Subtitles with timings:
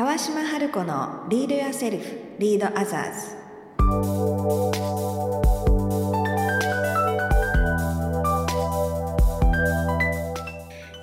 [0.00, 2.04] 川島春子のリードやセルフ
[2.38, 3.36] リードアザーズ。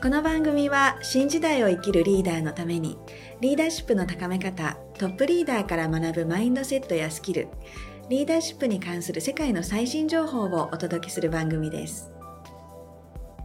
[0.01, 2.97] この番組は新時代を生きるリーダーのために
[3.39, 7.49] リーダーシップの高め方トップリーダーから学ぶマインドセットやスキル
[8.09, 12.09] リーダーシップに関する世界の最新情報をお届けする番組です。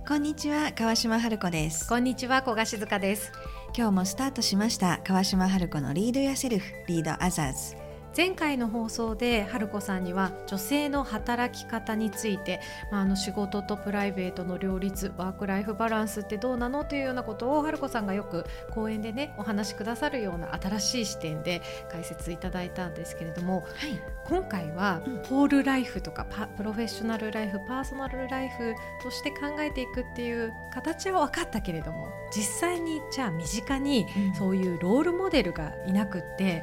[0.09, 1.87] こんにちは川島春子です。
[1.89, 3.33] こんにちは小賀静香です
[3.75, 5.01] 今日もスタートしました。
[5.03, 7.82] 川島春子のリードやセルフリードアザーズ
[8.15, 23.99] 前回の放送で春子さんには女性の働き方について、まあ、あの仕事とプライベートの両立ワーク・ライフ・バランスってどうなのというようなことを春子さんがよく講演でねお話しくださるような新しい視点で解説いただいたんですけれども、はい。
[24.25, 34.35] 今回はホールライフとかパプロフェッショナルライフパーソナルライフとして考えていくっていう形は分かったけれども実際にじゃあ身近にうん。
[34.35, 36.63] そういうロールモデルがいなくって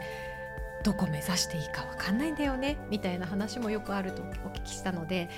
[0.83, 5.29] どこ目指していいか分かんないんだよねみたいな話もよくあるとお聞きしたので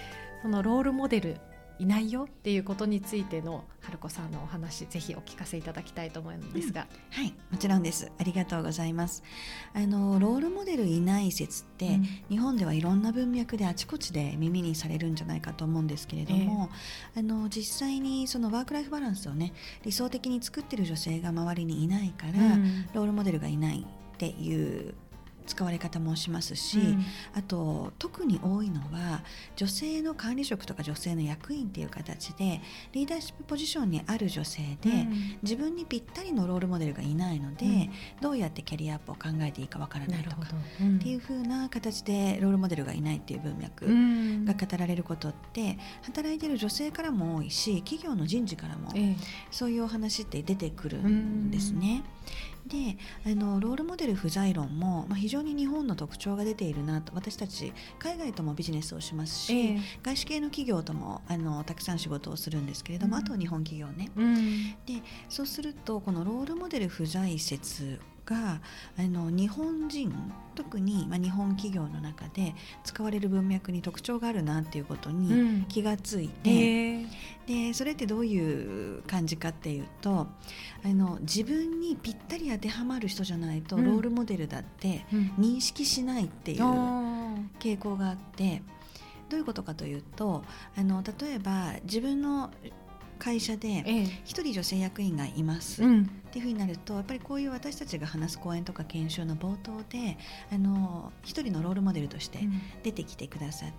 [0.41, 1.37] そのロールモデル
[1.81, 8.11] いないよっていうことについての春子さんのお話ぜひお聞かせいただきたいと思うんですが、はいもちろんです。
[8.19, 9.23] ありがとうございます。
[9.73, 12.03] あのロールモデルいない説って、うん。
[12.29, 16.69] 日本ではいろんな文脈であちこちで耳にされるんじゃないかと思うんですけれども、
[17.17, 19.51] あの実際にそのワーク・ライフ・バランスをね
[19.83, 22.85] 理想的に作ってる女性が周りにいないから、うん。
[22.93, 24.93] ロールモデルがいないっていう
[25.51, 27.05] 使われ方もしますし、うん。
[27.33, 29.23] あと特に多いのは
[29.55, 32.61] 女性の管理職とか女性の役員っていう形で
[32.93, 35.37] リーダーシップポジションにある女性で、うん。
[35.43, 37.89] 自分にぴったりのロールモデルがいないので、うん。
[38.21, 44.45] どうやってキャリアアップを考えていいかわからなとかないるほど、っていう風な形でロールモデルがいないっていう文脈うん。
[44.45, 49.15] が語られることって働いてる女性からも多いし企業の人事からもええ。
[49.51, 52.03] そういうお話って出てくるんですね。
[52.67, 59.79] であのロールモデル不在論も、まあ、非常に日本の特徴が出ているなと私たち海外ともビジネスをしますし、ええ。
[60.03, 63.23] 外資系の企業ともあのたくさん仕事をするんですけれども、うん。
[63.23, 64.11] あと日本企業ね。
[64.15, 64.71] うん。
[64.85, 68.61] でそうするとこのロールモデル不在説が
[68.97, 70.13] あの日本人
[70.55, 75.65] 特に、まあ、日本企業の中で使われる文脈に特徴があるなっていうことうにん。
[75.65, 77.05] 気がついて、ええ。
[77.67, 80.27] でそれってどういう感じかっていうと
[80.83, 83.85] あの自分にぴったり当てはまる人じゃないとうん。
[83.85, 85.33] ロールモデルだってうん。
[85.37, 88.61] 認識しないっていうあ傾向があって
[89.29, 90.43] どういうことかというと
[90.77, 92.51] あの例えば自分の
[93.21, 93.83] 会社で
[94.25, 96.05] 一人女性役員がいます、っうん。
[96.31, 100.17] ていうふうになるとやっぱりこういう私たちが話す講演とか研修の冒頭で
[100.51, 102.39] あの一人のロールモデルとして
[102.83, 103.75] 出てきてくださって、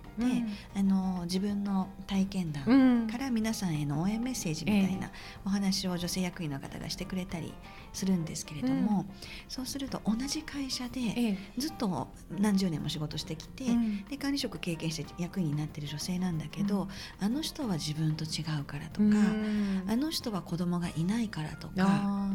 [0.75, 2.73] あの自分の体験談う
[3.05, 3.07] ん。
[3.07, 5.11] から皆さんへの応援メッセージみたいな
[5.45, 7.53] お話を女性役員の方がしてくれたり
[7.93, 9.05] するんですけれども、
[9.47, 11.37] そうすると同じ会社でええ。
[11.57, 14.03] ずっと何十年も仕事してきて、うん。
[14.05, 17.25] で管理職経験して役員になってる女性なんだけど、うん。
[17.25, 19.83] あの人は自分と違うからとか、うん。
[19.87, 22.29] あの人は子供がいないからとかあ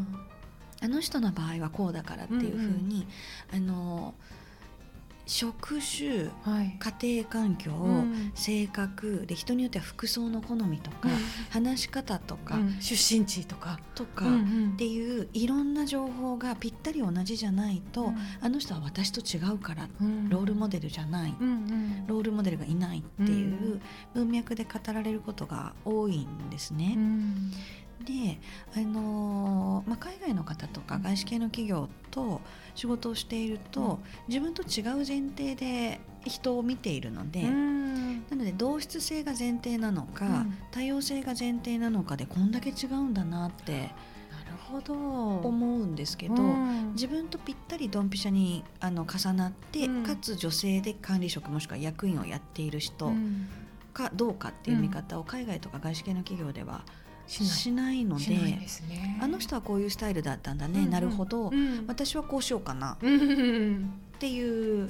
[0.81, 3.07] あの人の場合はこうだからっていうふうに、
[3.53, 4.15] あの
[5.29, 6.79] 職種ーはい。
[7.01, 8.33] 家庭環境、うん。
[8.35, 11.09] 性格で人によっては服装の好みとか、
[11.51, 12.81] 話し方とか、うん。
[12.81, 14.33] 出身地とかとか、うん。
[14.33, 18.17] うんっていういろんな情報がぴったり同じじゃないと、うん。
[18.41, 20.31] あの人は私と違うから、うん。
[20.31, 22.07] ロールモデルじゃない、うんうん。
[22.07, 23.81] ロールモデルがいないっていうう
[24.15, 26.97] 文脈で語られることが多いんですね。
[28.01, 28.39] うんで、
[28.75, 32.41] あのーまあ、海外の方とか外資系の企業と
[32.75, 33.99] 仕事をしていると、
[34.29, 38.27] 自分と違う前提で人を見ているので、うん。
[38.29, 40.59] なので同質性が前提なのか、うん。
[40.71, 43.91] 多様性が前提なのかでこんだけ違うんだなってなる
[44.71, 44.95] ほど。
[44.95, 46.93] 思うんですけど、うん。
[46.93, 50.05] 自分とぴったりドンピシャにあの重なって、うん。
[50.05, 53.49] かつ女性で管理職もしくは役員をやっている人うん
[53.99, 57.99] かどうかっていう見方を海外とか外資系の企業ではしないしない。
[58.05, 59.19] のでね。
[59.21, 60.91] あの人はこういうスタイルだったんだね、うんうん。
[60.91, 61.85] なるほど、うん。
[61.87, 62.97] 私はこうしようかな。
[63.01, 64.89] うんっていう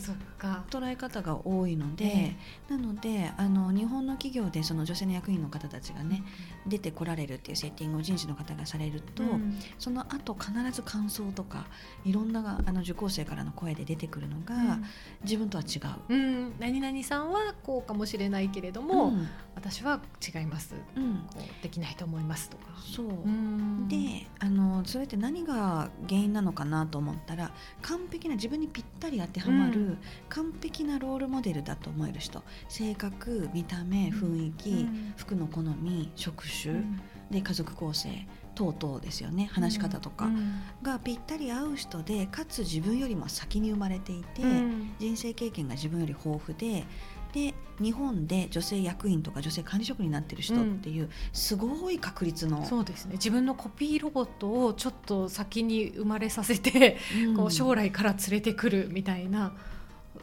[0.71, 2.37] 捉え方が多いので、え
[2.71, 6.23] なのであの日本の企業でその女性の役員の方たちがね
[6.67, 9.59] 出てこられるっていうセッティングを人事の方がされると、うん。
[9.79, 11.67] その後必ず感想とか
[12.07, 14.79] いろんなあの受講生からの声で出てくるのが、
[15.25, 15.79] 自分とは違
[16.09, 16.15] う。
[16.15, 16.55] うん。
[16.59, 19.29] 何々さんはこうかもしれないけれども、うん。
[19.55, 20.01] 私は
[20.35, 20.75] 違います。
[20.97, 21.17] うん。
[21.35, 22.65] こうできないと思いますとか。
[22.79, 23.89] そう、うん。
[23.89, 27.53] であのそれって何が原因なのかなと思ったら
[27.83, 29.99] 完璧な自分にぴったり当てはまる、うん。
[30.29, 32.43] 完璧なロールモデルだと思える人。
[32.69, 35.15] 性格見た目雰囲気、うん。
[35.17, 37.01] 服の好み職種、うん。
[37.31, 38.09] で家族構成
[38.55, 40.61] 等々ですよね話し方とか、うん。
[40.83, 44.95] がぴったり合う人でかつ自分よりも先に生まれていて、うん。
[44.99, 46.85] 人生経験が自分より豊富で
[47.33, 53.13] で日本で女性役員とか女性管理職になってる人っていう、すごい確率のそうですね。
[53.15, 56.97] 自分のコピーロボットをちょっと先に生まれさせて、
[57.27, 57.37] うん。
[57.37, 59.53] こう将来から連れてくるみたいな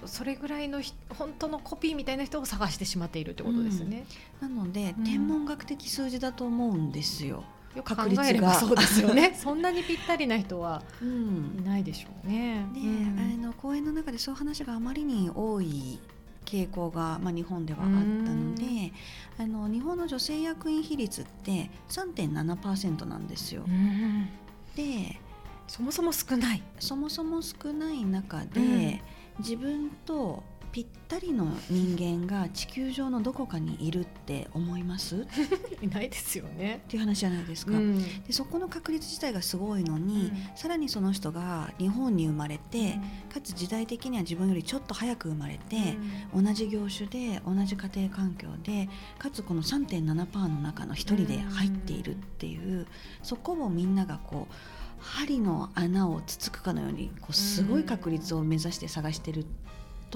[0.05, 4.05] それぐらいのひ本当のコピーみたいな人を探してしまっているってことですね。
[4.41, 5.03] なので、うん。
[5.03, 7.43] 天文学的数字だと思うんですよ。
[7.75, 8.29] よく考確率が。
[8.29, 9.33] えればそうですよね。
[9.41, 11.57] そんなにぴったりな人はうん。
[11.59, 12.65] いないでしょうね。
[12.73, 13.39] で、うん。
[13.41, 15.99] あの講演の中でそういう話があまりに多い
[16.45, 18.93] 傾向が、まあ、日本ではあったので
[19.37, 23.63] あの日本の女性役員比率って3.7%なんですよ。
[23.67, 24.29] うん
[24.75, 25.19] で
[25.67, 26.61] そもそも少ない。
[26.79, 28.99] そもそも少ない中で、うん
[29.39, 30.43] 自分と
[30.75, 35.21] ぴったりの人間が地球上のどこかにいるって思います？
[35.21, 35.25] っ
[35.81, 36.83] いないですよね。
[36.89, 37.71] ていう話じゃないですか。
[37.71, 37.97] うん。
[37.97, 40.57] でそこの確率自体がすごいのに、うん。
[40.57, 42.99] さらにその人が日本に生まれて、
[43.33, 45.97] かつ時代的には自分よりちょっと早く生まれて、
[46.35, 52.85] 同じ業種で同じ家庭環境でかつこの3.7%の中の一人で入っているっていう、
[53.23, 54.53] そこをみんながこう
[54.99, 59.45] 針の穴をつつくかのようにこうすごい確率を目指して探してる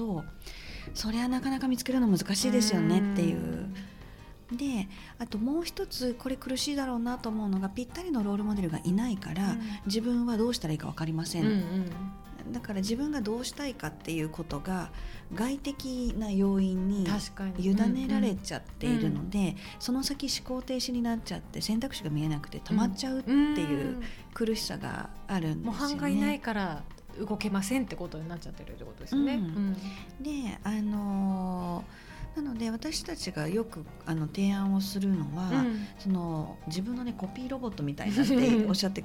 [0.00, 0.24] と、
[0.94, 3.68] それはなかなか見つけるの難しいですよねっていう。
[4.50, 4.88] で
[5.20, 9.56] あともう一つこれ苦しいだろうなと思うのがぴったりのロールモデルがいないから、
[9.86, 11.52] 自分はどうしたらいいか分かりません、うんう
[12.50, 12.52] ん。
[12.52, 14.90] だから自分がどうしたいかっていうことが
[15.34, 17.06] 外的な要因に
[17.58, 24.02] 委ねられちゃっているので、その先思考停止になっちゃって選択肢が見えなくて止まっちゃうっていう
[24.34, 25.64] 苦しさがあるんですよね。
[25.66, 26.82] もう半がいないから
[27.18, 29.34] 動けませんってことになっちゃってるってことですよね。
[29.34, 29.42] うん。
[29.42, 29.74] うん。
[30.22, 35.86] であのーなので私たちがよくあの提案をするのは、うん。
[35.98, 39.02] その自分のねコピーロボットみたいなっておっしゃって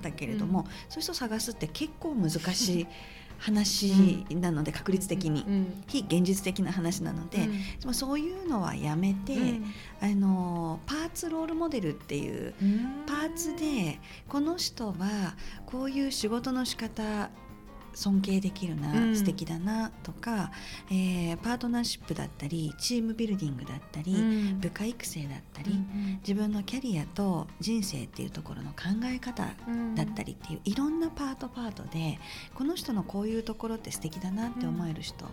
[0.00, 0.66] たけれども、 うん。
[0.66, 2.86] そういう人を探すって結構難しい
[3.42, 7.52] 話なので、確率的に、うん非現実的な話なので、うん。
[7.84, 9.64] まあそういうのはやめて、うん。
[10.00, 12.54] あのパーツロールモデルっていう
[13.06, 15.34] パーツでこの人は
[15.66, 17.30] こういう仕事の仕方
[17.94, 19.16] 尊敬できるな、うん。
[19.16, 20.50] 素敵だなとか、
[20.90, 24.60] えーパートナーシップだったりチームビルディングだったり、うん。
[24.60, 32.18] 部下育成だったり、うん自分のキャリアと人生っていうところの考え方うんだったりっていういろんなパートパートで
[32.54, 35.26] この人のこういうところって素敵だなって思える人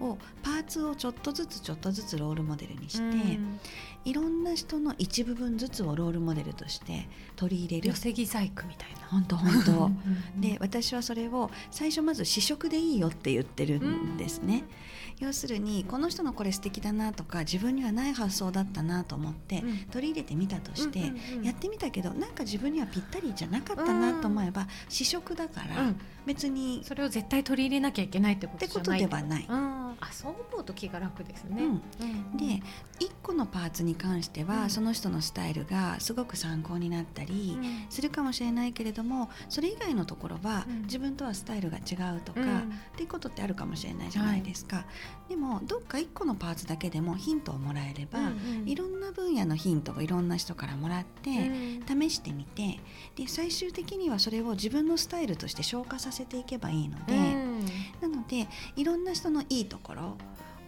[0.00, 3.60] をパーツをちょっとずつちょっとずつロールモデルにして、うん。
[4.04, 7.88] いろんな人の一部分ずつをロールモデルとして取り入れる。
[7.88, 9.06] 寄せ木細工みたいな。
[9.08, 9.72] 本当本当。
[9.86, 14.64] うんで私はそれを最初まず試食でいいよって言ってるんですね、
[15.18, 19.78] 要するにこの人のこれ素敵だなとか自分にはない発想だったなと思ってうん。
[19.90, 21.44] 取り入れてみたとして、うんうんうん。
[21.44, 26.00] やってみたけどなんか自分にはぴったりじゃなかったなと思えば、試食だから、うん。
[26.26, 28.80] 別にそれを絶対取り入れなきゃいけないってこってこと。
[28.82, 29.46] じゃないとではない。
[29.90, 31.62] うんあそう思うと気が楽ですね。
[31.62, 31.82] うん。
[32.00, 32.04] う
[32.34, 32.62] んで
[33.00, 34.70] 1個のパーツに関しては、うん。
[34.70, 37.86] その人のスタイルがすごく参考になったりうん。
[37.90, 40.82] するかもしれないけれどもそれ以外のところは、うん。
[40.82, 42.58] 自分とはスタイルが違うとか、うん。
[42.58, 42.62] っ
[42.96, 44.84] ていうことってあるかもしれないじゃないですか、
[45.28, 48.28] でもどっか1個のパーツだけでもヒントをもらえれば、うんう
[48.64, 48.68] ん。
[48.68, 51.30] いろんな分野のヒントをいろんな人からもらって、
[51.88, 52.00] うん。
[52.00, 52.80] 試してみて
[53.16, 57.47] で最終的にはそれを自分のスタイルとして消化させていけばいいので、うん
[58.00, 60.16] なのでいろんな人のいいところ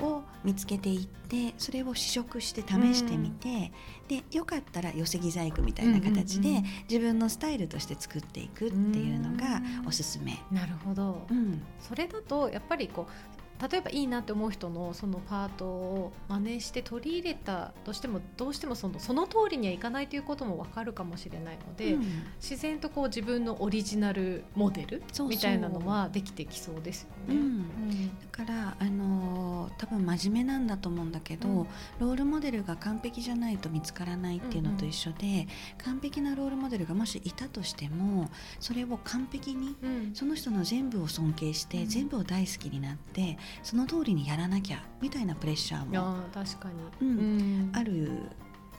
[0.01, 3.73] を見つけていってそれを試食して試してみて、
[4.09, 10.39] でよかったら寄せ木細工みたいな形で、うんうんうん自分のスタイルとして作っていくっていうのがうんおすすめ。
[10.51, 11.27] なるほど。
[11.31, 22.05] うんそれだとやっぱりこう例えばいいなって思う人のそのパートを真似して取り入れたとしてもどうしてもそのその通りにはいかないということも分かるかもしれないので、うん。
[22.41, 27.41] 自然とこう自分のオリジナルモデルみたいなのはできてきそうですよね。
[27.41, 28.09] うん。
[28.09, 31.67] だから、あのー多分真面目なんだと思うんだけど、うん。
[32.01, 35.49] ロールモデルが完璧じゃないと見つからないっていうのと一緒で、
[35.85, 40.11] 完璧なロールモデルがもしいたとしてもそれを完璧にうん。
[40.15, 41.87] その人の全部を尊敬して、うん。
[41.87, 46.69] 全部を大好きになってその通りにやらなきゃみたいなプレッシャーもあー確か
[47.01, 47.19] に、うん。
[47.19, 47.73] うん。
[47.75, 48.23] ある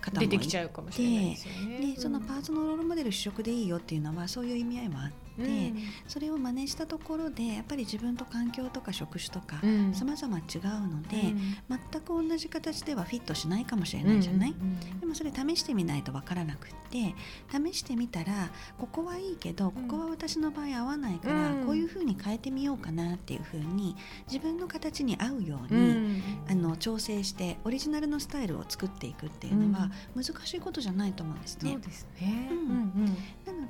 [0.02, 1.36] 方もい出てきちゃうかもしれないで
[1.80, 1.94] ね。
[1.96, 5.12] でそのパーツのロールモデル主食でいいよっていうのはそういう意味合いもあっ
[5.44, 5.78] て、うん。
[6.08, 9.94] それを真似したところでやっぱり自分と環境とか職種とかうん。
[9.94, 10.44] 様々違う
[10.88, 11.80] ので、うん。
[11.92, 14.56] 全く同じ形ではフィットしないかもしれないじゃない、
[15.00, 17.16] でもそれ試してみないとわからなくって
[17.52, 21.66] 試してみたらここはいいけどここは私の場合合わないから、うん。
[21.66, 23.96] こういうふうに変えてみようかなっていうふうに
[24.28, 26.24] 自分の形に合うよううに、ん。
[26.50, 31.72] あの調整してオリジナルのスタイルを作っていくっていうのは難しいことじゃないと思うんですね。
[31.72, 32.50] そうですね。
[32.52, 33.18] うんうん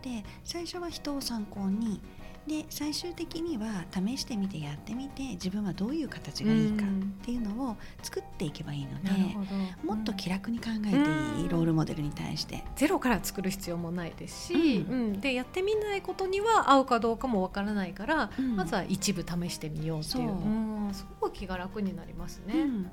[0.02, 2.02] で最初は人を参考に。
[2.48, 6.88] で最終的には試してみてやってみて自分はどういう形がいいかっ
[7.24, 9.94] ていうのを作っていけばいいので、なるほど。
[9.94, 11.46] もっと気楽に考えていうん。
[11.46, 12.64] いロールモデルに対して。
[12.76, 15.22] ゼロから作る必要もないですし、ううん。
[15.22, 18.56] でやってみないことには合うかどうかもわからないから、うん。
[18.56, 20.14] まずは一部試してみようっていう。
[20.14, 20.24] そう。
[20.24, 20.90] うん。
[20.94, 22.56] すごく気が楽になりますね。
[22.56, 22.84] うん。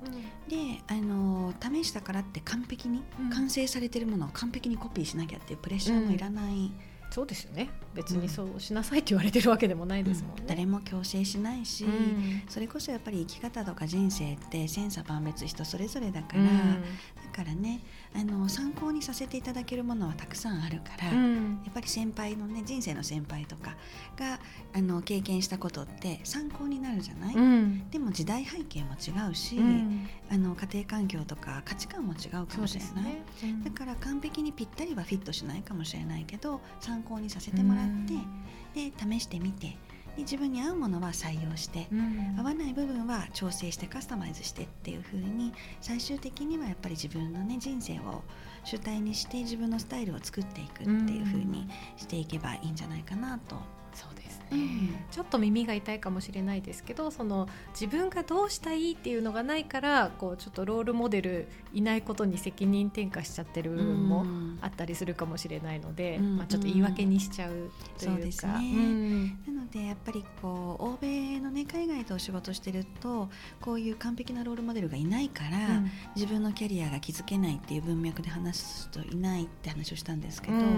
[0.47, 3.31] であの試したからって完璧に、うん。
[3.31, 6.71] 完成されてるものを完璧にコピーしなきゃっていうプレッシャーもいらない、
[7.11, 7.71] そうですよね。
[7.95, 10.45] 別にそうしなさいって言われてるわけでもないですもんね。
[10.47, 12.43] 誰も強制しないし、うん。
[12.49, 16.49] それこそやっぱり生き方とか人生って千差万別人それぞれだから、うん。
[16.49, 16.89] だ
[17.35, 17.81] からね
[18.15, 21.61] あの参考にさせていただけるものはたくさんあるから、うん。
[21.65, 23.77] やっぱり先輩のね人生の先輩とか
[24.17, 24.39] が
[24.75, 27.91] あの経験したことって参考になるじゃない、うん。
[27.91, 30.07] でも時代背景も違うし、うん。
[30.31, 33.23] あの家庭環境とか価値観も違うかもしれない、ですね。
[33.45, 33.65] うん。
[33.65, 39.77] だから完璧にぴったりはフィットしないかもしれないけど参考にさせてもらって、で試してみて
[40.17, 42.37] で自分に合うものは採用して、うん。
[42.39, 48.23] 合わない部分は調整してカスタマイズしてっていう風に最終的にはやっぱり自分のね人生を
[48.65, 53.57] 主体にして自分のスタイルを作っていくっていう風にしていけばいいんじゃないかなと。
[53.95, 54.97] そうでうん。
[55.11, 64.59] ちょっと耳が痛いかもしれないですけどその自分がどうしたいっていうのがないからこうちょっとロールモデルいないことに責任転嫁しちゃってる部分もうん。
[64.61, 66.37] あったりするかもしれないので、うん。
[66.37, 67.71] まあ、ちょっと言い訳にしちゃうというか。
[67.99, 68.53] そうですね。
[68.55, 69.27] うん。
[69.47, 73.29] なのでやっぱりこう欧米のね海外とお仕事してると
[73.61, 75.91] こういう完璧なロールモデルがいないから、うん。
[76.17, 80.63] 自分のキャリアが築けないっていう文脈で話す人いないって話をしたんですけど、うん。
[80.63, 80.73] やっ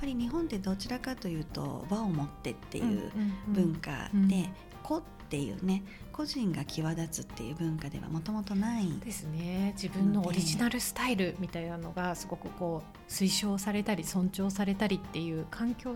[0.00, 4.28] ぱり日本ってどちらかというと和を持ってっていううん文化うん。
[4.28, 4.48] で、
[4.82, 9.74] 個っていうね個人が際立つっていう文化ではもともとないですね。
[9.80, 15.94] 自分のオリジナルスタイルみたいなのがすごくこう推奨されたり尊重されたりっていう環境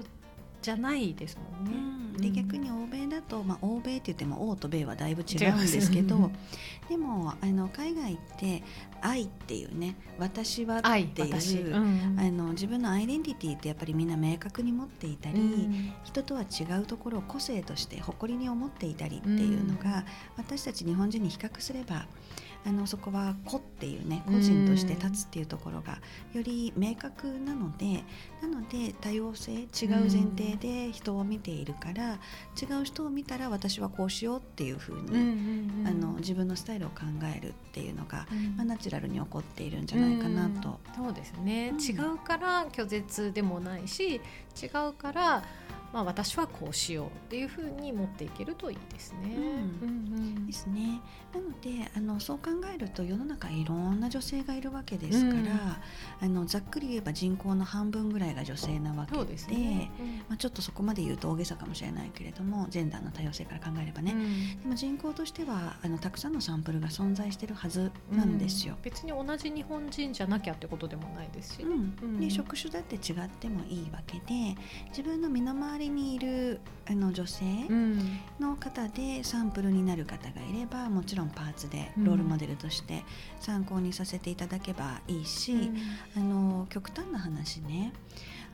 [0.63, 1.73] じゃないですもんね。
[1.73, 2.21] うん。
[2.21, 2.35] でうん。
[2.35, 6.31] 逆に欧米だと、まあ、欧米って言っても欧と米はだいぶ違うんですけど
[6.89, 8.63] でもあの海外って
[9.01, 15.93] 愛っていうね私は愛っていう、私、うんあの自分のアイデンティティってやっぱりみんな明確に持っていたり、うん。
[16.05, 20.05] 人とは違うところを個性として誇りに思っていたりっていうのが、
[20.37, 22.07] 私たち日本人に比較すれば
[22.65, 25.99] あのそこは個っていうね個人として立つっていうところが
[26.33, 28.05] より明確なので
[28.41, 32.19] なので多様性違う前提で人を見ているから、
[32.61, 37.03] 違う人を見たら私はこうしようっていうふうに、あの自分のスタイルを考
[37.37, 38.57] えるっていうのが、うん。
[38.57, 40.81] まあ、ナチュラルに起こっているんじゃないかなと。
[40.99, 41.05] うん。
[41.05, 41.81] そうですね、うん。
[41.81, 44.21] 違うから拒絶でもないし
[44.61, 45.45] 違うから、
[45.93, 49.37] まあ、私はこうしようっていうふうに持っていけるといいですね。
[49.37, 51.01] うんうんですね。
[51.35, 55.49] なのであのそう考えると世の中いろんな女性がいるわけですから、うん
[56.21, 59.91] あのざっくり言えば人口の半分ぐらいが女性なわけですね。
[60.29, 68.77] まあ、ちょっとそこまで言うと大げさかもしれないけれどもジェンダーの多様性から考えればね、うんでも人口としてはあのたくさんのサンプルが存在してるはずなんですよ。
[68.83, 72.31] 別に同じ日本人じゃなきゃってことでもないですしね。
[72.31, 74.57] 職種だって違ってもいいわけで
[74.91, 78.21] 自分の身の回りにいるあの女性うん。
[78.41, 82.05] の方でサンプルになる方がいればもちろんパーツでうん。
[82.05, 83.05] ロールモデルとして
[83.41, 85.77] 参考にさせていただけばいいし、うん。
[86.17, 87.93] あの極端な話ね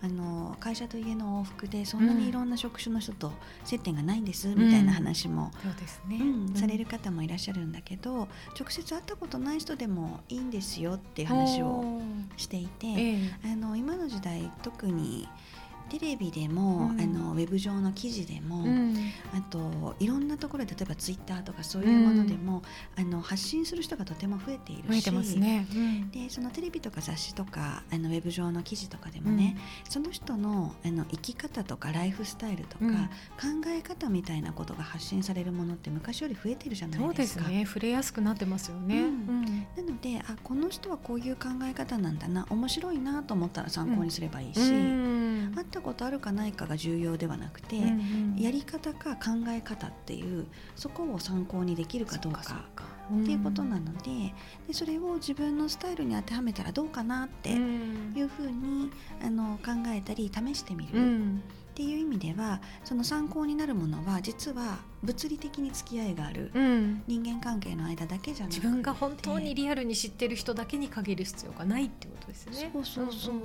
[0.00, 3.32] あの会社と家の往復でそんなにいろんな職種の人と
[3.64, 12.00] 接点がないんですみたいな話も、そうですね、うんされる方もいらっしゃるんだけど直接会ったことない人でもいいんですよっていう話を
[12.36, 12.86] していて。
[12.86, 13.52] ええ。
[13.52, 15.28] あの今の時代特に
[15.88, 17.00] テレビでも、うん。
[17.00, 18.94] あのウェブ上の記事でも、うん。
[19.34, 22.62] あといろんなところで例えばツイッターとかそういうものでも、
[22.96, 25.66] あの発信する人がとても増えているしね。
[25.74, 26.10] うん。
[26.10, 29.56] でそのテレビとか雑誌とかあのウェブ上の記事とかでもね、
[29.88, 32.94] その人のあの生き方とかライフスタイルとか、うん。
[33.62, 37.64] 考え方みたいなことが発信されるものって昔より増えてるじゃないそうでですすね。
[37.66, 39.00] 触れやすくなってますよね。
[39.00, 39.44] うん。
[39.44, 45.52] なのであこの人はこういう考え方なんだな面白いなと思ったら参考にすればいいし、うん。
[45.54, 54.32] 会ったことあるかないかが重要ではなくて、うんやり方か考え方っていうそこを参考にできるかどうかっていうことなので
[54.66, 58.14] でそれを自分のスタイルに当てはめたらどうかなってうん。
[58.16, 58.90] いうふうに
[59.22, 61.00] あの考えたり試してみうる
[61.82, 67.02] っんていう意味ではその参考になるものは実は物理的に付き合いがあるうん。
[67.06, 68.60] 人間関係の間だけじゃなくて。
[68.60, 72.70] 自分が本当にリアルに知ってる人だけに限る必要がないってことですね。
[72.72, 73.42] そうそうそう、んん。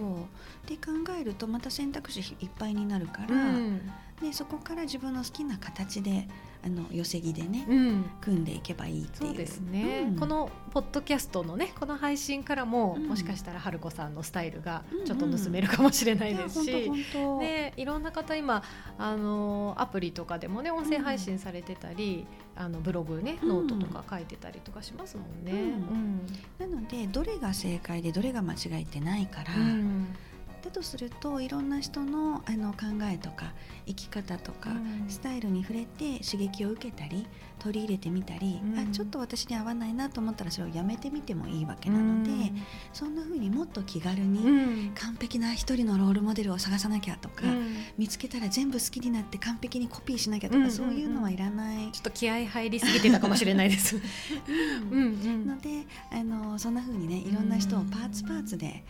[0.66, 3.92] で考えるとまた選択肢いっぱいになるから、うん。
[4.22, 6.28] でそこから自分の好きな形で
[6.66, 8.06] あの寄せ木でね、うん。
[8.22, 9.30] 組んでいけばいいっていう。
[9.30, 10.16] そうですね、うん。
[10.16, 13.08] このポッドキャストのねこの配信からも、うん。
[13.08, 15.06] もしかしたら春子さんのスタイルがうんうん。
[15.06, 17.40] ちょっと盗めるかもしれないですし、本当本当。
[17.42, 18.64] でいろんな方今
[18.98, 22.26] あのアプリとかでもね音声配信されてたり、
[22.56, 23.50] あのブログねうん。
[23.50, 25.52] ノートとか書いてたりとかしますもんね。
[25.52, 26.26] うん。
[26.60, 30.16] なのでどれが正解でどれが間違いってないから、うん
[30.64, 33.54] だとするといろんな人のあの考えとか
[33.86, 35.10] 生き方とか、うん。
[35.10, 37.28] スタイルに触れて刺激を受けたり
[37.60, 38.80] 取り入れてみたり、うん。
[38.80, 42.54] あちょっと私に合わないなと思ったらそれをやめてみてもいいわけなので、
[42.94, 44.92] そんな風にもっと気軽に、うん。
[44.96, 47.76] 完璧な一人のロールモデルを探さなきゃとか、うん。
[47.98, 50.76] 見つけたら全部好きになって完璧にコピーしなきゃとか、うんうんうん。
[50.76, 51.92] そういうのはいらない。
[51.92, 53.98] ちょっと気合い入りすぎてたかもしれないです。
[54.92, 55.46] うんうん。
[55.46, 58.84] のであのそんな風にねいろんな人をパーツパーツで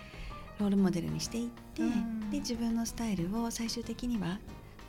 [0.59, 2.29] ロールモデルにしていって、うん。
[2.29, 4.39] で自分のスタイルを最終的には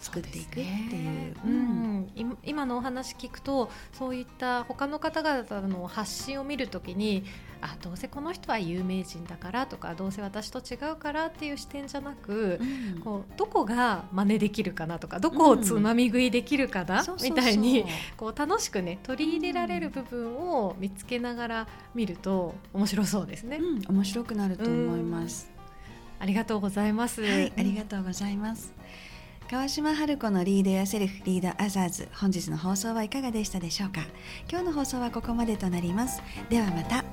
[0.00, 1.34] 作っていくっていう。
[1.44, 1.54] ううん。
[2.00, 7.24] ん、今今のお話聞くとそういった他の方々の発信を見るときに
[7.62, 13.00] あどうせこの人は有名人だからとかどうせ私と違うからっていう視点じゃなく、うん。
[13.00, 17.36] こうどこが真似できるかなとかどこをつまみ食いできるかな、そうそうそう。
[17.36, 17.86] みたいに
[18.18, 23.56] こう楽しくね取り入れられる部分を見つけながら見ると面白そうですね。
[23.56, 25.53] うん、面白くなると思います。
[26.24, 27.20] ありがとうございます。
[27.20, 28.72] はい、ありがとうございます。
[29.50, 34.00] 川島春子のリードやセルフリードアザーズ本日の放送はいかがでしたでしょうか？
[34.48, 37.04] 今日の放送はここまでとなりますではまた